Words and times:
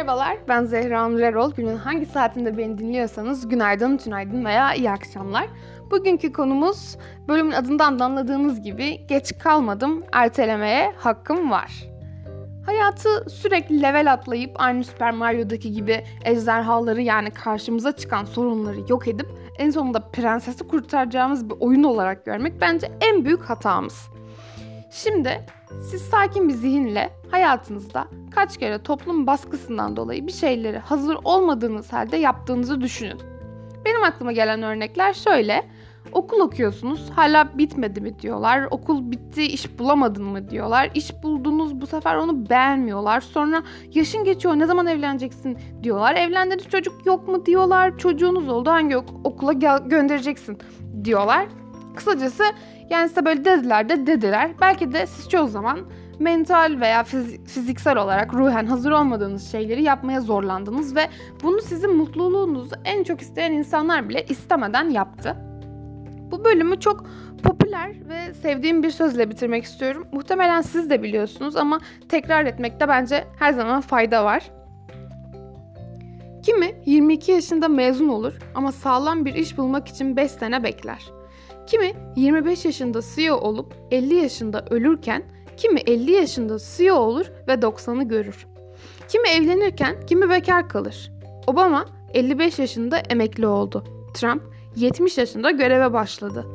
Merhabalar, 0.00 0.38
ben 0.48 0.64
Zehra 0.64 1.08
Nur 1.08 1.20
Erol. 1.20 1.52
Günün 1.52 1.76
hangi 1.76 2.06
saatinde 2.06 2.58
beni 2.58 2.78
dinliyorsanız 2.78 3.48
günaydın, 3.48 3.96
tünaydın 3.96 4.44
veya 4.44 4.74
iyi 4.74 4.90
akşamlar. 4.90 5.46
Bugünkü 5.90 6.32
konumuz 6.32 6.96
bölümün 7.28 7.52
adından 7.52 7.98
da 7.98 8.04
anladığınız 8.04 8.62
gibi 8.62 9.06
geç 9.06 9.38
kalmadım, 9.38 10.02
ertelemeye 10.12 10.92
hakkım 10.96 11.50
var. 11.50 11.88
Hayatı 12.66 13.30
sürekli 13.30 13.82
level 13.82 14.12
atlayıp 14.12 14.50
aynı 14.54 14.84
Super 14.84 15.10
Mario'daki 15.10 15.72
gibi 15.72 16.04
ejderhaları 16.24 17.02
yani 17.02 17.30
karşımıza 17.30 17.92
çıkan 17.92 18.24
sorunları 18.24 18.80
yok 18.88 19.08
edip 19.08 19.26
en 19.58 19.70
sonunda 19.70 20.00
prensesi 20.00 20.68
kurtaracağımız 20.68 21.50
bir 21.50 21.54
oyun 21.60 21.82
olarak 21.82 22.24
görmek 22.24 22.60
bence 22.60 22.92
en 23.00 23.24
büyük 23.24 23.42
hatamız. 23.42 24.10
Şimdi 24.90 25.46
siz 25.90 26.02
sakin 26.02 26.48
bir 26.48 26.54
zihinle 26.54 27.10
hayatınızda 27.30 28.06
kaç 28.34 28.56
kere 28.56 28.82
toplum 28.82 29.26
baskısından 29.26 29.96
dolayı 29.96 30.26
bir 30.26 30.32
şeyleri 30.32 30.78
hazır 30.78 31.16
olmadığınız 31.24 31.92
halde 31.92 32.16
yaptığınızı 32.16 32.80
düşünün. 32.80 33.18
Benim 33.84 34.04
aklıma 34.04 34.32
gelen 34.32 34.62
örnekler 34.62 35.12
şöyle. 35.12 35.66
Okul 36.12 36.40
okuyorsunuz 36.40 37.10
hala 37.10 37.58
bitmedi 37.58 38.00
mi 38.00 38.18
diyorlar. 38.20 38.68
Okul 38.70 39.10
bitti 39.10 39.42
iş 39.42 39.78
bulamadın 39.78 40.24
mı 40.24 40.50
diyorlar. 40.50 40.90
İş 40.94 41.22
buldunuz 41.22 41.80
bu 41.80 41.86
sefer 41.86 42.16
onu 42.16 42.50
beğenmiyorlar. 42.50 43.20
Sonra 43.20 43.62
yaşın 43.94 44.24
geçiyor 44.24 44.54
ne 44.58 44.66
zaman 44.66 44.86
evleneceksin 44.86 45.58
diyorlar. 45.82 46.14
Evlendiniz 46.14 46.68
çocuk 46.68 47.06
yok 47.06 47.28
mu 47.28 47.46
diyorlar. 47.46 47.98
Çocuğunuz 47.98 48.48
oldu 48.48 48.70
hangi 48.70 48.96
ok- 48.96 49.26
okula 49.26 49.52
gö- 49.52 49.88
göndereceksin 49.88 50.58
diyorlar. 51.04 51.46
Kısacası 51.96 52.42
yani 52.90 53.08
size 53.08 53.24
böyle 53.24 53.44
dediler 53.44 53.88
de 53.88 54.06
dediler. 54.06 54.50
Belki 54.60 54.92
de 54.92 55.06
siz 55.06 55.28
çoğu 55.28 55.48
zaman 55.48 55.80
mental 56.18 56.80
veya 56.80 57.00
fiz- 57.00 57.44
fiziksel 57.46 57.96
olarak 57.96 58.34
ruhen 58.34 58.66
hazır 58.66 58.90
olmadığınız 58.90 59.52
şeyleri 59.52 59.82
yapmaya 59.82 60.20
zorlandınız 60.20 60.96
ve 60.96 61.08
bunu 61.42 61.60
sizin 61.60 61.96
mutluluğunuzu 61.96 62.74
en 62.84 63.04
çok 63.04 63.20
isteyen 63.22 63.52
insanlar 63.52 64.08
bile 64.08 64.24
istemeden 64.28 64.90
yaptı. 64.90 65.36
Bu 66.30 66.44
bölümü 66.44 66.80
çok 66.80 67.04
popüler 67.42 67.90
ve 68.08 68.34
sevdiğim 68.34 68.82
bir 68.82 68.90
sözle 68.90 69.30
bitirmek 69.30 69.64
istiyorum. 69.64 70.06
Muhtemelen 70.12 70.60
siz 70.60 70.90
de 70.90 71.02
biliyorsunuz 71.02 71.56
ama 71.56 71.80
tekrar 72.08 72.44
etmekte 72.44 72.88
bence 72.88 73.24
her 73.38 73.52
zaman 73.52 73.80
fayda 73.80 74.24
var. 74.24 74.50
Kimi 76.42 76.72
22 76.86 77.32
yaşında 77.32 77.68
mezun 77.68 78.08
olur 78.08 78.32
ama 78.54 78.72
sağlam 78.72 79.24
bir 79.24 79.34
iş 79.34 79.58
bulmak 79.58 79.88
için 79.88 80.16
5 80.16 80.30
sene 80.30 80.62
bekler. 80.62 81.19
Kimi 81.66 81.92
25 82.16 82.64
yaşında 82.64 83.00
CEO 83.14 83.36
olup 83.36 83.74
50 83.90 84.14
yaşında 84.14 84.64
ölürken 84.70 85.22
kimi 85.56 85.80
50 85.80 86.10
yaşında 86.10 86.56
CEO 86.76 86.96
olur 86.96 87.26
ve 87.48 87.52
90'ı 87.52 88.02
görür. 88.02 88.46
Kimi 89.08 89.28
evlenirken 89.28 89.96
kimi 90.06 90.30
bekar 90.30 90.68
kalır. 90.68 91.12
Obama 91.46 91.86
55 92.14 92.58
yaşında 92.58 92.98
emekli 92.98 93.46
oldu. 93.46 93.84
Trump 94.14 94.42
70 94.76 95.18
yaşında 95.18 95.50
göreve 95.50 95.92
başladı. 95.92 96.46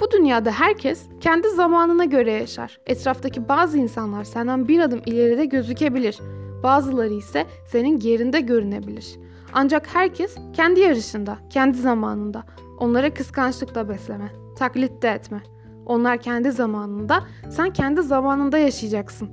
Bu 0.00 0.10
dünyada 0.10 0.50
herkes 0.50 1.02
kendi 1.20 1.48
zamanına 1.48 2.04
göre 2.04 2.32
yaşar. 2.32 2.80
Etraftaki 2.86 3.48
bazı 3.48 3.78
insanlar 3.78 4.24
senden 4.24 4.68
bir 4.68 4.80
adım 4.80 5.02
ileride 5.06 5.44
gözükebilir. 5.44 6.18
Bazıları 6.62 7.14
ise 7.14 7.46
senin 7.66 7.98
gerinde 7.98 8.40
görünebilir. 8.40 9.06
Ancak 9.54 9.94
herkes 9.94 10.36
kendi 10.52 10.80
yarışında, 10.80 11.38
kendi 11.50 11.78
zamanında. 11.78 12.44
Onlara 12.78 13.14
kıskançlıkla 13.14 13.88
besleme, 13.88 14.32
taklit 14.58 15.02
de 15.02 15.08
etme. 15.08 15.42
Onlar 15.86 16.18
kendi 16.18 16.52
zamanında, 16.52 17.24
sen 17.50 17.72
kendi 17.72 18.02
zamanında 18.02 18.58
yaşayacaksın. 18.58 19.28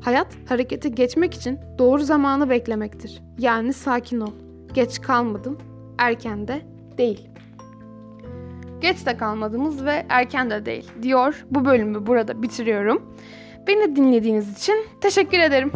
Hayat 0.00 0.26
harekete 0.48 0.88
geçmek 0.88 1.34
için 1.34 1.58
doğru 1.78 2.02
zamanı 2.02 2.50
beklemektir. 2.50 3.22
Yani 3.38 3.72
sakin 3.72 4.20
ol. 4.20 4.32
Geç 4.74 5.00
kalmadın, 5.00 5.58
erken 5.98 6.48
de 6.48 6.62
değil. 6.98 7.28
Geç 8.80 9.06
de 9.06 9.16
kalmadınız 9.16 9.84
ve 9.84 10.06
erken 10.08 10.50
de 10.50 10.66
değil 10.66 10.90
diyor. 11.02 11.46
Bu 11.50 11.64
bölümü 11.64 12.06
burada 12.06 12.42
bitiriyorum. 12.42 13.02
Beni 13.66 13.96
dinlediğiniz 13.96 14.58
için 14.58 14.74
teşekkür 15.00 15.38
ederim. 15.38 15.72